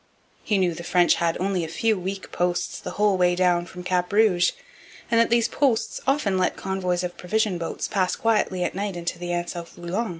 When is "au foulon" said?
9.55-10.09